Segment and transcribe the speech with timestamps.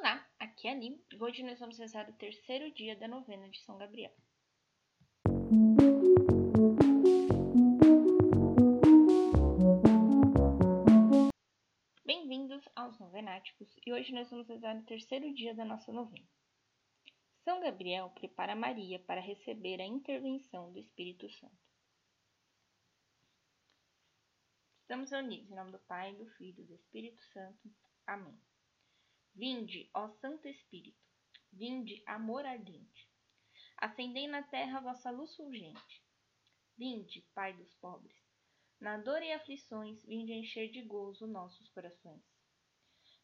[0.00, 3.48] Olá, aqui é a Aline e hoje nós vamos rezar o terceiro dia da novena
[3.48, 4.14] de São Gabriel.
[12.06, 16.28] Bem-vindos aos Novenáticos e hoje nós vamos rezar o terceiro dia da nossa novena.
[17.42, 21.58] São Gabriel prepara Maria para receber a intervenção do Espírito Santo.
[24.82, 27.68] Estamos unidos em nome do Pai, do Filho e do Espírito Santo.
[28.06, 28.38] Amém.
[29.34, 31.02] Vinde, ó Santo Espírito,
[31.52, 33.08] vinde, amor ardente.
[33.76, 36.02] Acendei na terra vossa luz fulgente.
[36.76, 38.16] Vinde, Pai dos pobres.
[38.80, 42.22] Na dor e aflições, vinde encher de gozo nossos corações.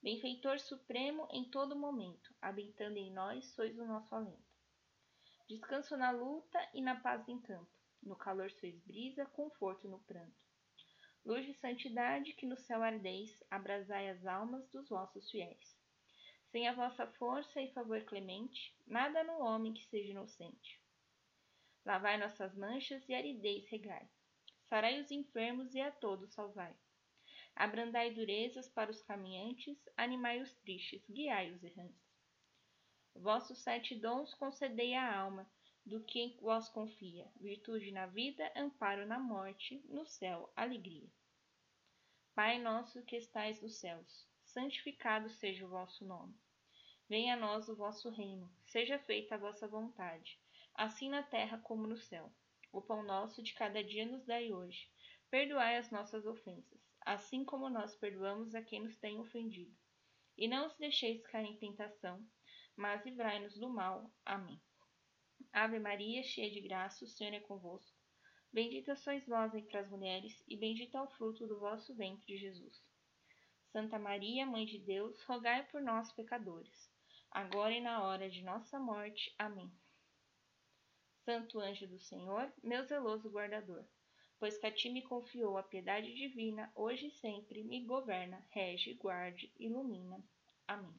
[0.03, 4.55] Benfeitor supremo em todo momento, habitando em nós, sois o nosso alento.
[5.49, 10.45] Descanso na luta e na paz do encanto, no calor sois brisa, conforto no pranto.
[11.25, 15.84] Luz de santidade que no céu ardeis, abrasai as almas dos vossos fiéis.
[16.55, 20.81] Sem a vossa força e favor clemente, nada no homem que seja inocente.
[21.85, 24.09] Lavai nossas manchas e aridez regai.
[24.69, 26.73] Sarai os enfermos e a todos salvai.
[27.57, 32.09] Abrandai durezas para os caminhantes, animai os tristes, guiai os errantes.
[33.17, 35.51] Vossos sete dons concedei à alma,
[35.85, 41.11] do que em vós confia, virtude na vida, amparo na morte, no céu, alegria.
[42.33, 46.44] Pai nosso que estais nos céus, santificado seja o vosso nome.
[47.07, 50.41] Venha a nós o vosso reino, seja feita a vossa vontade,
[50.75, 52.33] assim na terra como no céu.
[52.73, 54.89] O pão nosso de cada dia nos dai hoje.
[55.31, 59.71] Perdoai as nossas ofensas, assim como nós perdoamos a quem nos tem ofendido.
[60.39, 62.27] E não os deixeis cair em tentação,
[62.75, 64.11] mas livrai-nos do mal.
[64.25, 64.59] Amém.
[65.53, 67.95] Ave Maria, cheia de graça, o Senhor é convosco.
[68.51, 72.83] Bendita sois vós entre as mulheres, e bendito é o fruto do vosso ventre, Jesus.
[73.73, 76.94] Santa Maria, Mãe de Deus, rogai por nós, pecadores
[77.35, 79.35] agora e na hora de nossa morte.
[79.37, 79.71] Amém.
[81.25, 83.85] Santo anjo do Senhor, meu zeloso guardador,
[84.39, 88.95] pois que a ti me confiou a piedade divina, hoje e sempre me governa, rege,
[88.95, 90.23] guarde, ilumina.
[90.69, 90.95] Amém.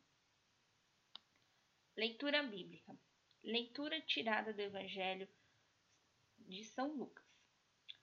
[1.96, 2.98] Leitura bíblica.
[3.42, 5.30] Leitura tirada do Evangelho
[6.40, 7.24] de São Lucas,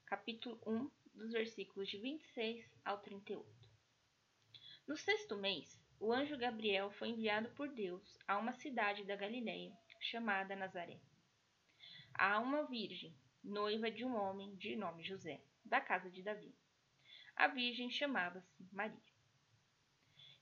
[0.07, 3.69] capítulo 1, dos versículos de 26 ao 38.
[4.87, 9.73] No sexto mês, o anjo Gabriel foi enviado por Deus a uma cidade da Galiléia,
[10.01, 10.99] chamada Nazaré.
[12.13, 16.53] A uma virgem, noiva de um homem de nome José, da casa de Davi.
[17.37, 19.01] A virgem chamava-se Maria.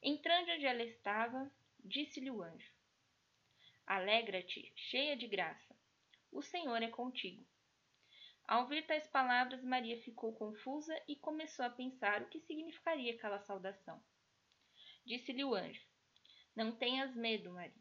[0.03, 1.53] Entrando onde ela estava,
[1.84, 2.72] disse-lhe o anjo:
[3.87, 5.76] Alegra-te, cheia de graça,
[6.32, 7.47] o Senhor é contigo.
[8.49, 13.41] Ao ouvir tais palavras, Maria ficou confusa e começou a pensar o que significaria aquela
[13.41, 14.03] saudação.
[15.10, 15.84] Disse-lhe o anjo:
[16.54, 17.75] Não tenhas medo, Maria,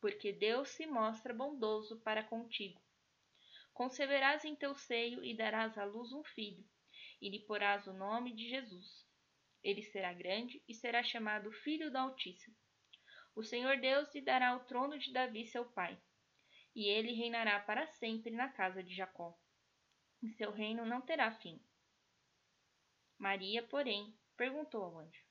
[0.00, 2.80] porque Deus se mostra bondoso para contigo.
[3.74, 6.64] Conceberás em teu seio e darás à luz um filho,
[7.20, 9.04] e lhe porás o nome de Jesus.
[9.60, 12.56] Ele será grande e será chamado Filho do Altíssimo.
[13.34, 16.00] O Senhor Deus lhe dará o trono de Davi, seu pai,
[16.76, 19.36] e ele reinará para sempre na casa de Jacó.
[20.22, 21.60] E seu reino não terá fim.
[23.18, 25.27] Maria, porém, perguntou ao anjo: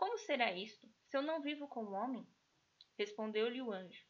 [0.00, 2.26] como será isto, se eu não vivo com o homem?
[2.96, 4.02] Respondeu-lhe o anjo: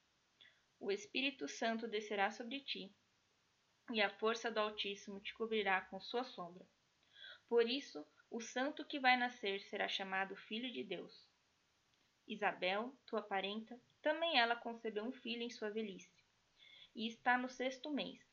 [0.78, 2.94] O Espírito Santo descerá sobre ti,
[3.90, 6.64] e a força do Altíssimo te cobrirá com sua sombra.
[7.48, 11.28] Por isso, o santo que vai nascer será chamado Filho de Deus.
[12.24, 16.24] Isabel, tua parenta, também ela concebeu um filho em sua velhice,
[16.94, 18.24] e está no sexto mês,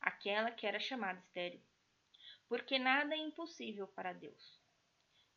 [0.00, 1.60] aquela que era chamada estéril,
[2.48, 4.58] porque nada é impossível para Deus.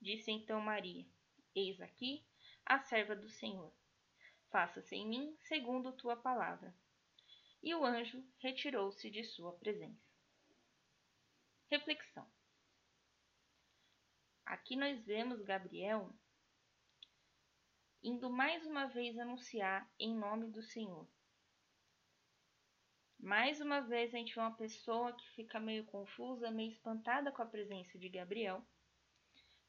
[0.02, 1.06] Disse então Maria:
[1.56, 2.26] Eis aqui
[2.66, 3.72] a serva do Senhor.
[4.50, 6.76] Faça-se em mim segundo tua palavra.
[7.62, 10.02] E o anjo retirou-se de sua presença.
[11.70, 12.28] Reflexão.
[14.46, 16.14] Aqui nós vemos Gabriel
[18.04, 21.08] indo mais uma vez anunciar em nome do Senhor.
[23.18, 27.42] Mais uma vez a gente vê uma pessoa que fica meio confusa, meio espantada com
[27.42, 28.62] a presença de Gabriel.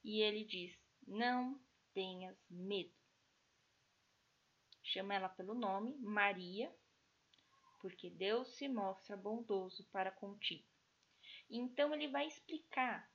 [0.03, 0.77] E ele diz:
[1.07, 1.61] Não
[1.95, 2.93] tenhas medo.
[4.83, 6.71] Chama ela pelo nome, Maria,
[7.81, 10.69] porque Deus se mostra bondoso para contigo.
[11.49, 13.11] Então ele vai explicar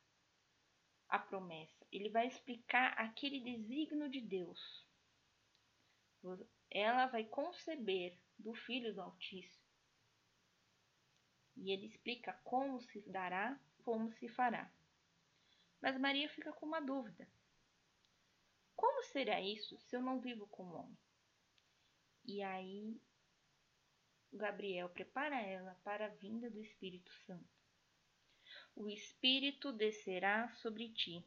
[1.07, 4.87] a promessa, ele vai explicar aquele desígnio de Deus.
[6.69, 9.63] Ela vai conceber do Filho do Altíssimo.
[11.55, 14.71] E ele explica como se dará, como se fará.
[15.81, 17.27] Mas Maria fica com uma dúvida.
[18.79, 20.97] Como será isso se eu não vivo como homem?
[22.23, 22.97] E aí,
[24.31, 27.59] Gabriel prepara ela para a vinda do Espírito Santo.
[28.73, 31.21] O Espírito descerá sobre ti,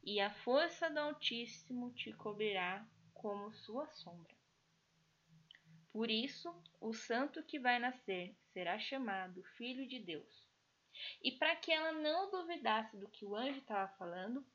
[0.00, 4.36] e a força do Altíssimo te cobrirá como sua sombra.
[5.90, 10.48] Por isso, o santo que vai nascer será chamado Filho de Deus.
[11.20, 14.46] E para que ela não duvidasse do que o anjo estava falando,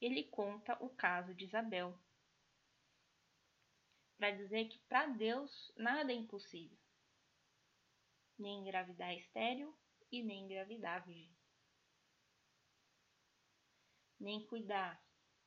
[0.00, 1.98] ele conta o caso de Isabel.
[4.16, 6.78] Para dizer que para Deus nada é impossível.
[8.38, 9.76] Nem engravidar estéreo
[10.10, 11.36] e nem engravidar virgem.
[14.18, 15.00] Nem cuidar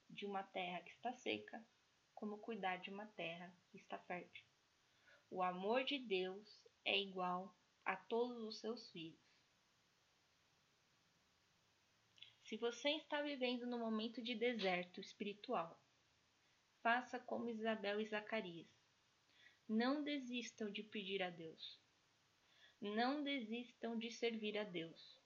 [0.10, 1.66] de uma terra que está seca,
[2.14, 4.46] como cuidar de uma terra que está fértil.
[5.30, 7.56] O amor de Deus é igual
[7.86, 9.31] a todos os seus filhos.
[12.52, 15.82] Se você está vivendo num momento de deserto espiritual,
[16.84, 18.68] faça como Isabel e Zacarias.
[19.70, 21.80] Não desistam de pedir a Deus.
[22.82, 25.18] Não desistam de servir a Deus.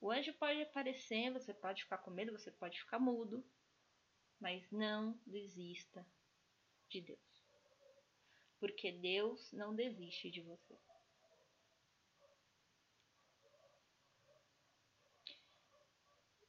[0.00, 3.48] O anjo pode aparecer, você pode ficar com medo, você pode ficar mudo,
[4.40, 6.04] mas não desista
[6.88, 7.46] de Deus.
[8.58, 10.76] Porque Deus não desiste de você.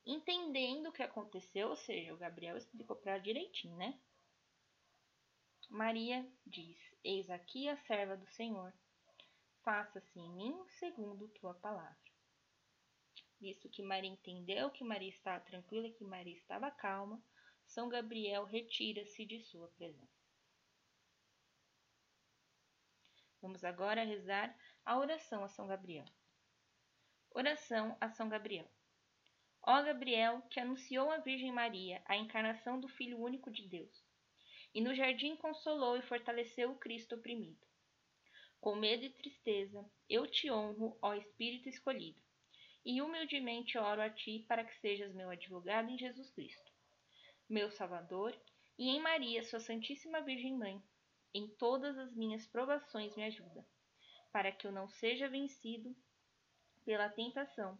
[0.08, 4.00] Entendendo o que aconteceu, ou seja, o Gabriel explicou para ela direitinho, né?
[5.70, 8.74] Maria diz: Eis aqui a serva do Senhor,
[9.64, 11.98] faça-se em mim segundo tua palavra.
[13.40, 17.22] Visto que Maria entendeu que Maria estava tranquila, que Maria estava calma,
[17.66, 20.18] São Gabriel retira-se de sua presença.
[23.42, 26.06] Vamos agora rezar a oração a São Gabriel.
[27.32, 28.68] Oração a São Gabriel.
[29.70, 34.02] Ó Gabriel, que anunciou à Virgem Maria a encarnação do Filho único de Deus,
[34.74, 37.60] e no jardim consolou e fortaleceu o Cristo oprimido.
[38.62, 42.22] Com medo e tristeza, eu te honro, ó Espírito escolhido,
[42.86, 46.72] e humildemente oro a ti para que sejas meu advogado em Jesus Cristo,
[47.50, 48.34] meu Salvador,
[48.80, 50.82] e em Maria, sua Santíssima Virgem Mãe.
[51.34, 53.68] Em todas as minhas provações me ajuda,
[54.32, 55.94] para que eu não seja vencido
[56.86, 57.78] pela tentação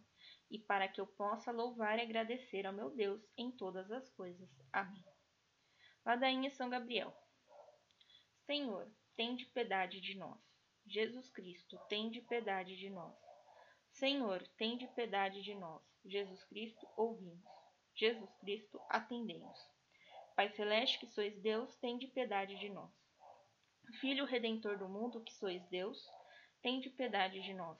[0.50, 4.48] e para que eu possa louvar e agradecer ao meu Deus em todas as coisas.
[4.72, 5.04] Amém.
[6.04, 7.14] Ladainha São Gabriel.
[8.46, 10.38] Senhor, tende piedade de nós.
[10.86, 13.14] Jesus Cristo, tende piedade de nós.
[13.90, 15.82] Senhor, tende piedade de nós.
[16.04, 17.44] Jesus Cristo, ouvimos.
[17.94, 19.58] Jesus Cristo, atendemos.
[20.34, 22.90] Pai celeste, que sois Deus, tende piedade de nós.
[24.00, 25.98] Filho redentor do mundo, que sois Deus,
[26.62, 27.78] tende piedade de nós.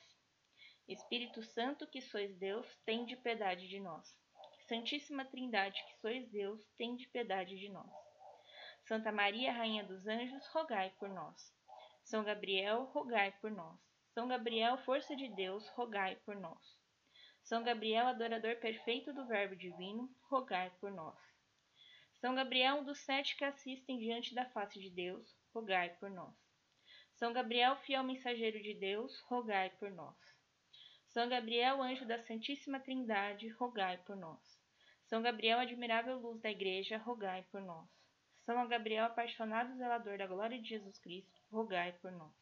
[0.89, 4.17] Espírito Santo, que sois Deus, tende piedade de nós.
[4.67, 7.91] Santíssima Trindade, que sois Deus, tende piedade de nós.
[8.87, 11.55] Santa Maria, Rainha dos Anjos, rogai por nós.
[12.03, 13.79] São Gabriel, rogai por nós.
[14.15, 16.79] São Gabriel, força de Deus, rogai por nós.
[17.43, 21.19] São Gabriel, adorador perfeito do Verbo divino, rogai por nós.
[22.15, 26.35] São Gabriel, um dos sete que assistem diante da face de Deus, rogai por nós.
[27.13, 30.17] São Gabriel, fiel mensageiro de Deus, rogai por nós.
[31.19, 34.39] São Gabriel, anjo da Santíssima Trindade, rogai por nós.
[35.07, 37.89] São Gabriel, admirável luz da Igreja, rogai por nós.
[38.47, 42.33] São Gabriel, apaixonado zelador da glória de Jesus Cristo, rogai por nós.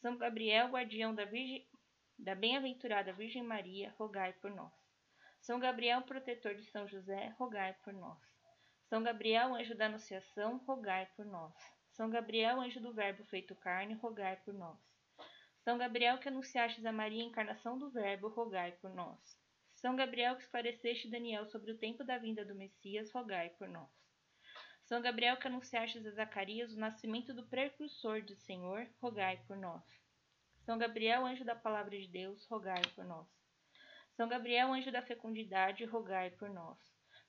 [0.00, 1.68] São Gabriel, guardião da, Virgem,
[2.18, 4.72] da bem-aventurada Virgem Maria, rogai por nós.
[5.40, 8.18] São Gabriel, protetor de São José, rogai por nós.
[8.88, 11.54] São Gabriel, anjo da Anunciação, rogai por nós.
[11.92, 14.97] São Gabriel, anjo do Verbo feito carne, rogai por nós.
[15.68, 19.18] São Gabriel que anunciastes a Maria a encarnação do Verbo, rogai por nós.
[19.74, 23.90] São Gabriel que esclareceste Daniel sobre o tempo da vinda do Messias, rogai por nós.
[24.84, 29.84] São Gabriel que anunciastes a Zacarias o nascimento do precursor do Senhor, rogai por nós.
[30.64, 33.28] São Gabriel, anjo da palavra de Deus, rogai por nós.
[34.16, 36.78] São Gabriel, anjo da fecundidade, rogai por nós.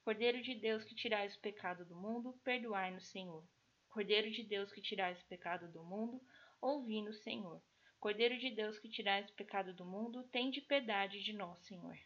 [0.06, 3.44] Cordeiro de Deus que tirais o pecado do mundo, perdoai-nos, Senhor.
[3.90, 6.22] Cordeiro de Deus que tirais o pecado do mundo,
[6.62, 7.62] ouvi-nos, Senhor.
[8.00, 11.98] Cordeiro de Deus que tirais o pecado do mundo, tende piedade de nós, Senhor.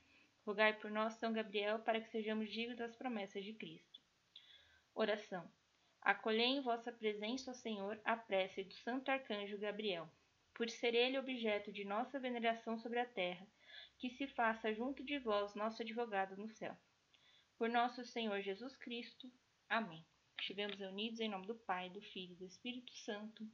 [0.44, 4.02] Rogai por nós, São Gabriel, para que sejamos dignos das promessas de Cristo.
[4.96, 5.48] Oração.
[6.02, 10.10] Acolhei em vossa presença, ó Senhor, a prece do Santo Arcanjo Gabriel,
[10.56, 13.48] por ser ele objeto de nossa veneração sobre a terra,
[14.00, 16.76] que se faça junto de vós nosso advogado no céu.
[17.58, 19.32] Por nosso Senhor Jesus Cristo.
[19.70, 20.04] Amém.
[20.40, 23.48] Estivemos reunidos em nome do Pai, do Filho e do Espírito Santo.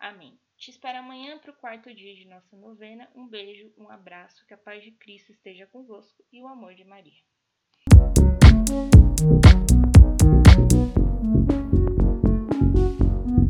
[0.00, 0.40] Amém.
[0.56, 3.06] Te espero amanhã para o quarto dia de nossa novena.
[3.14, 6.84] Um beijo, um abraço, que a paz de Cristo esteja convosco e o amor de
[6.84, 7.22] Maria.